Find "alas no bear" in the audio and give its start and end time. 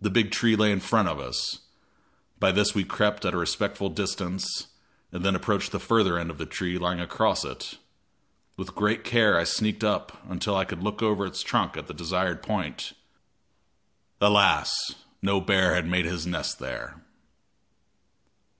14.20-15.74